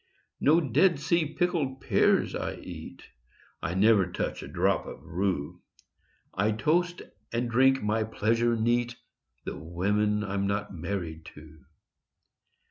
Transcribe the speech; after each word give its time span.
No 0.39 0.59
Dead 0.59 0.97
Sea 0.99 1.27
pickled 1.35 1.79
pears 1.79 2.33
I 2.33 2.55
eat; 2.55 3.03
I 3.61 3.75
never 3.75 4.07
touch 4.11 4.41
a 4.41 4.47
drop 4.47 4.87
of 4.87 5.03
rue; 5.05 5.61
I 6.33 6.53
toast, 6.53 7.03
and 7.31 7.47
drink 7.47 7.83
my 7.83 8.03
pleasure 8.05 8.55
neat, 8.55 8.95
The 9.43 9.55
women 9.55 10.23
I'm 10.23 10.47
not 10.47 10.73
married 10.73 11.25
to! 11.35 11.65